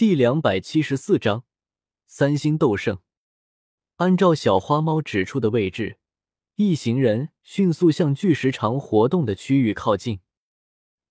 [0.00, 1.44] 第两百七十四章
[2.06, 3.00] 三星斗圣。
[3.96, 5.98] 按照小花猫指出的位置，
[6.54, 10.20] 一行人迅速向巨石场活动的区域靠近。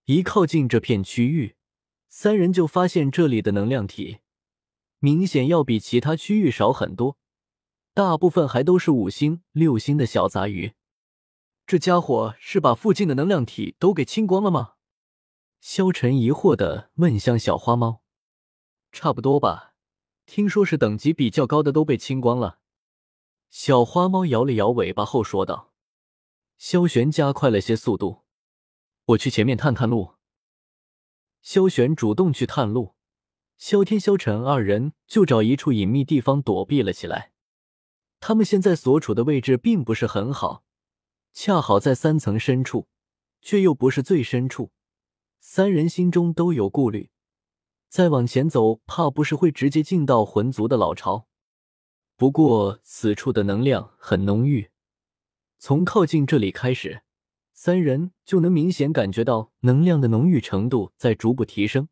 [0.05, 1.55] 一靠近这片区域，
[2.07, 4.21] 三人就发现这里的能量体
[4.98, 7.20] 明显要比其他区域少很多，
[7.94, 10.74] 大部分还都是五星、六星的小杂鱼。
[11.68, 14.74] 这家伙是把附近的能量体都给清光了吗？
[15.62, 18.02] 萧晨疑惑的问向小花猫。
[19.02, 19.75] 差不多吧，
[20.25, 22.60] 听说是等级比较高的都被清光了。
[23.50, 25.71] 小花猫摇了摇尾巴后说道。
[26.57, 28.24] 萧玄加快了些速度，
[29.05, 30.15] 我去前面探探路。
[31.41, 32.95] 萧玄主动去探路，
[33.55, 37.31] 萧天、萧晨二人就找一处隐秘地方躲避了起来。
[38.19, 40.66] 他们现在所处的位置并不是很好，
[41.31, 42.89] 恰好在三层深处，
[43.41, 44.73] 却又不是最深处，
[45.39, 47.11] 三人心中都有顾虑。
[47.89, 51.28] 再往前走，怕不是会直接进到魂族的老巢。
[52.16, 54.69] 不过此处的能量很浓郁，
[55.58, 57.02] 从靠近这里开始，
[57.52, 61.89] 三人就能明显感觉到能量的浓郁程度在逐步提升。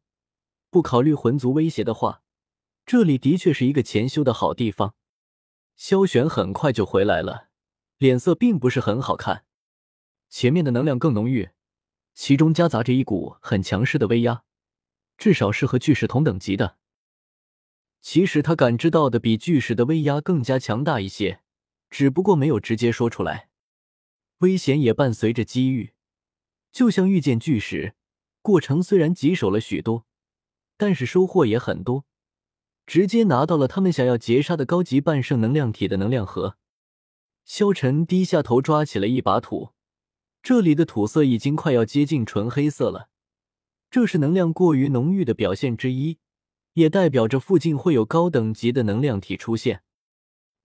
[0.70, 2.22] 不考虑魂族威胁的话，
[2.86, 4.94] 这里的确是一个潜修的好地方。
[5.76, 7.48] 萧玄很快就回来了，
[7.98, 9.46] 脸色并不是很好看。
[10.30, 11.50] 前面的能量更浓郁，
[12.14, 14.44] 其中夹杂着一股很强势的威压。
[15.18, 16.78] 至少是和巨石同等级的。
[18.02, 21.42] 其实他感知到的比巨石的威压更加强大一些，
[21.90, 23.50] 只不过没有直接说出来。
[24.40, 25.94] 危险也伴随着机遇，
[26.72, 27.96] 就像遇见巨石，
[28.42, 30.06] 过程虽然棘手了许多，
[30.78, 32.06] 但是收获也很多，
[32.86, 36.58] 直接拿到了他们想要截杀的高级半圣能量体的能量核。
[37.44, 39.74] 萧晨低下头抓起了一把土，
[40.44, 43.10] 这里的土色已经快要接近纯黑色了。
[43.90, 46.20] 这是能量过于浓郁的表现之一，
[46.74, 49.84] 也代表着附近会有高等级的能量体出现。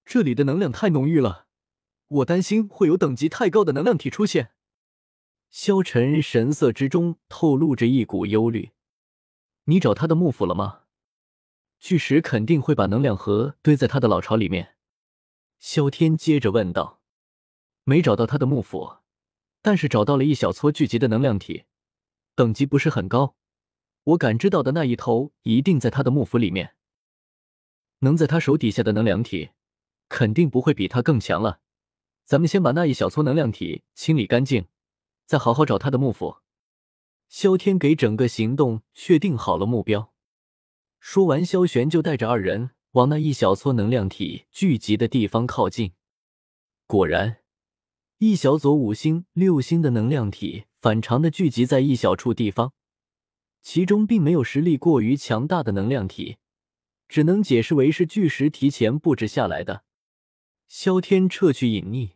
[0.04, 1.46] 这里的能量太浓郁了，
[2.08, 4.50] 我担心会有等级太高的能量体出现。
[5.50, 8.70] 萧晨神色之中透露着一股忧虑。
[9.64, 10.80] 你找他的幕府了吗？
[11.78, 14.74] 巨石肯定会把能量核堆在他的老巢里面。
[15.60, 17.00] 萧天接着问道。
[17.84, 18.98] 没找到他的幕府，
[19.60, 21.64] 但是找到了一小撮聚集的能量体。
[22.34, 23.36] 等级不是很高，
[24.04, 26.74] 我感知到的那一头一定在他的幕府里面。
[27.98, 29.50] 能在他手底下的能量体，
[30.08, 31.60] 肯定不会比他更强了。
[32.24, 34.66] 咱们先把那一小撮能量体清理干净，
[35.26, 36.38] 再好好找他的幕府。
[37.28, 40.12] 萧天给整个行动确定好了目标。
[40.98, 45.92] 说完，萧玄就带着二人往那一小撮能量体聚集的地方靠近。
[46.86, 47.38] 果然，
[48.18, 50.64] 一小撮五星、六星的能量体。
[50.82, 52.72] 反常的聚集在一小处地方，
[53.62, 56.38] 其中并没有实力过于强大的能量体，
[57.08, 59.84] 只能解释为是巨石提前布置下来的。
[60.66, 62.14] 萧天撤去隐匿，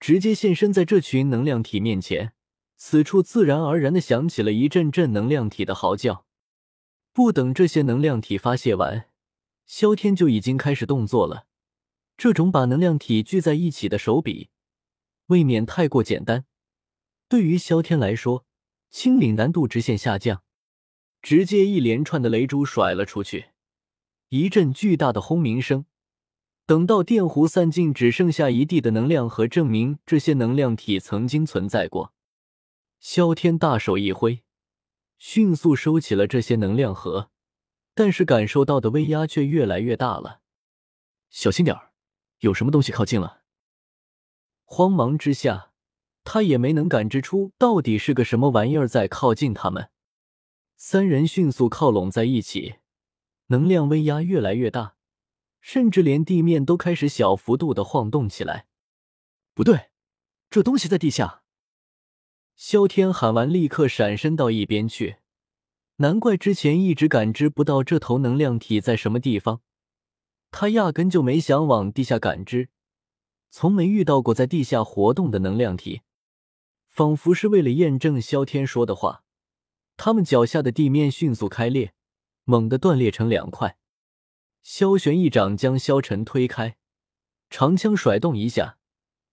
[0.00, 2.32] 直接现身在这群能量体面前，
[2.76, 6.26] 此处自然而然的响起了一阵阵能量体的嚎叫。
[7.12, 9.08] 不等这些能量体发泄完，
[9.64, 11.46] 萧天就已经开始动作了。
[12.16, 14.48] 这种把能量体聚在一起的手笔，
[15.26, 16.46] 未免太过简单。
[17.32, 18.44] 对于萧天来说，
[18.90, 20.42] 清理难度直线下降，
[21.22, 23.52] 直接一连串的雷珠甩了出去，
[24.28, 25.86] 一阵巨大的轰鸣声。
[26.66, 32.12] 等到电弧散尽，只剩下一地的能量和证明这些能量体曾经存在过。
[33.00, 34.42] 萧天大手一挥，
[35.16, 37.30] 迅速收起了这些能量核，
[37.94, 40.42] 但是感受到的威压却越来越大了。
[41.30, 41.92] 小心点儿，
[42.40, 43.44] 有什么东西靠近了。
[44.66, 45.70] 慌忙之下。
[46.24, 49.90] 他也没能感知出到底是个什么玩意儿在靠近他们。
[50.76, 52.76] 三人迅速靠拢在一起，
[53.46, 54.96] 能量威压越来越大，
[55.60, 58.66] 甚至连地面都开始小幅度的晃动起来。
[59.54, 59.90] 不对，
[60.50, 61.42] 这东西在地下！
[62.56, 65.16] 萧天喊完，立刻闪身到一边去。
[65.96, 69.60] 难怪之前一直感知不到这头能量体在什么地方，
[70.50, 72.70] 他压根就没想往地下感知，
[73.50, 76.02] 从没遇到过在地下活动的能量体。
[76.92, 79.24] 仿佛是为了验证萧天说的话，
[79.96, 81.94] 他们脚下的地面迅速开裂，
[82.44, 83.78] 猛地断裂成两块。
[84.62, 86.76] 萧玄一掌将萧晨推开，
[87.48, 88.76] 长枪甩动一下，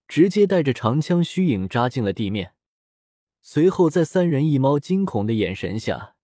[0.07, 2.53] 直接带着长枪虚影扎进了地面。
[3.41, 6.15] 随后，在三人一猫惊恐的眼神下，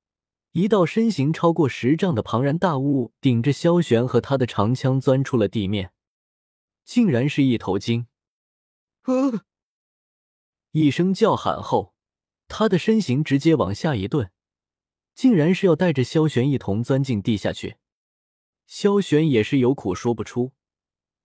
[0.53, 5.91] 一道身形超过十丈的庞然大物顶着萧玄和他的长枪钻出了地面，
[6.85, 8.07] 竟然是一头鲸！
[9.03, 9.41] 呃。
[10.77, 11.93] 一声叫喊后，
[12.49, 14.29] 他的身形直接往下一顿，
[15.13, 17.77] 竟然是要带着萧玄一同钻进地下去。
[18.67, 20.51] 萧玄也是有苦说不出，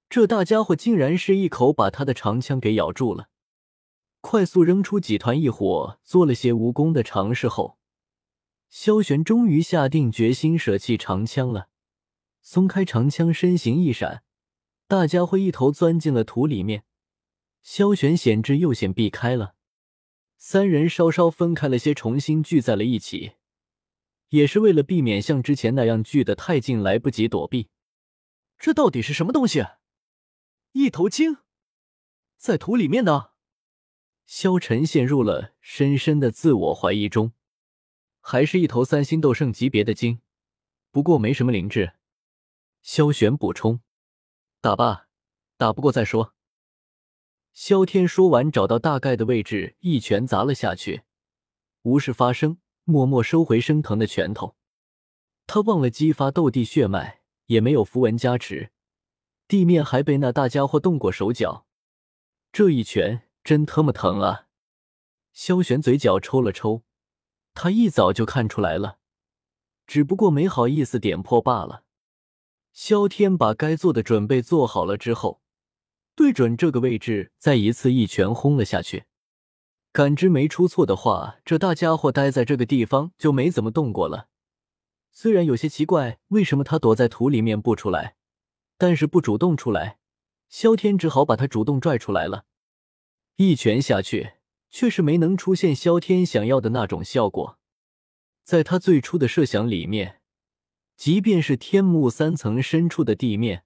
[0.08, 3.28] 这大家伙竟然是一口把他的长枪给咬住了。
[4.20, 7.76] 快速扔出几团异火，做了些无功的尝试后，
[8.68, 11.70] 萧玄终于下定决心舍弃长枪了。
[12.40, 14.22] 松开长枪，身形一闪，
[14.86, 16.84] 大家伙一头钻进了土里面。
[17.62, 19.54] 萧玄险之又险，避开了。
[20.36, 23.32] 三人稍稍分开了些，重新聚在了一起，
[24.30, 27.68] 也是为了避免像之前那样聚得太近，来不及躲避。
[28.58, 29.64] 这到底是什么东西？
[30.72, 31.38] 一头鲸，
[32.36, 33.32] 在土里面呢？
[34.24, 37.32] 萧晨陷入了深深的自我怀疑中。
[38.20, 40.20] 还是一头三星斗圣级别的鲸，
[40.90, 41.94] 不过没什么灵智。
[42.80, 43.80] 萧玄补充
[44.60, 45.08] ：“打吧，
[45.56, 46.34] 打不过再说。”
[47.52, 51.02] 萧天说完，找到大概的位置，一拳砸了下去。
[51.82, 54.56] 无事发生，默默收回升腾的拳头。
[55.46, 58.70] 他忘了激发斗帝血脉，也没有符文加持，
[59.48, 61.66] 地面还被那大家伙动过手脚。
[62.52, 64.46] 这一拳真他妈疼啊！
[65.32, 66.84] 萧玄嘴角抽了抽，
[67.54, 68.98] 他一早就看出来了，
[69.86, 71.84] 只不过没好意思点破罢了。
[72.72, 75.42] 萧天把该做的准备做好了之后。
[76.20, 79.04] 对准这个位置，再一次一拳轰了下去。
[79.90, 84.28] 感知没出错的话，这大家伙待在这个地方就没怎么动过了。
[85.10, 88.16] 虽然有些奇怪，为什么他躲在土里面不出来，
[88.76, 89.96] 但是不主动出来，
[90.50, 92.44] 萧天只好把他主动拽出来了。
[93.36, 94.32] 一拳下去，
[94.68, 97.58] 却是没能出现萧天想要的那种效果。
[98.44, 100.20] 在他最初的设想里面，
[100.98, 103.64] 即便是天幕三层深处的地面。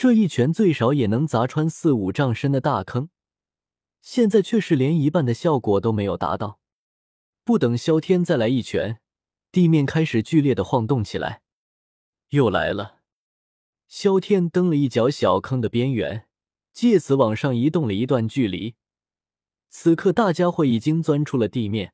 [0.00, 3.10] 这一拳最少也能砸穿四五丈深的大坑，
[4.00, 6.58] 现在却是连一半的效果都没有达到。
[7.44, 9.02] 不等萧天再来一拳，
[9.52, 11.42] 地面开始剧烈的晃动起来。
[12.30, 13.00] 又来了，
[13.88, 16.26] 萧天蹬了一脚小坑的边缘，
[16.72, 18.76] 借此往上移动了一段距离。
[19.68, 21.92] 此刻大家伙已经钻出了地面，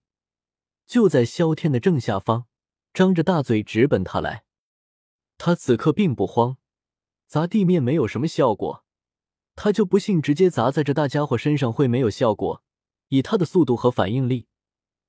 [0.86, 2.46] 就在萧天的正下方，
[2.94, 4.44] 张着大嘴直奔他来。
[5.36, 6.58] 他此刻并不慌。
[7.26, 8.84] 砸地面没有什么效果，
[9.54, 12.62] 他就不信直接砸在这大家伙身上会没有效果。
[13.08, 14.48] 以他的速度和反应力，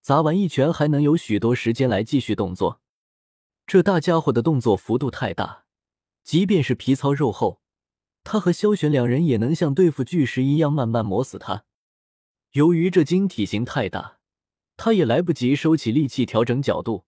[0.02, 2.80] 砸完一拳还能有许多时间来继续动作。
[3.66, 5.66] 这大家伙的动作幅度太大，
[6.24, 7.60] 即便是皮糙肉厚，
[8.24, 11.66] 他和萧玄两人也能像对付巨石一样慢慢磨死他。
[12.52, 14.20] 由于这鲸体型太大，
[14.78, 17.06] 他也来不及收起力气调整角度，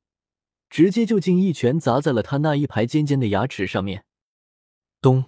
[0.72, 4.06] 直接就近一拳砸在了他那一排尖尖的牙齿上面。
[5.02, 5.26] 咚！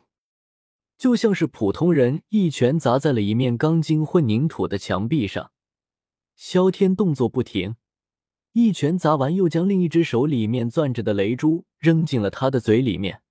[0.98, 5.52] 就像是普通人一拳砸在了一面钢筋混凝土的墙壁上。
[6.36, 7.76] 萧天动作不停，
[8.54, 13.22] 一拳砸完，又将另一只手里面攥着的雷珠扔进了他的嘴里面。